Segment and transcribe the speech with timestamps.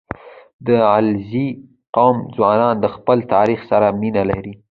[0.67, 1.47] •د علیزي
[1.95, 4.53] قوم ځوانان د خپل تاریخ سره مینه لري.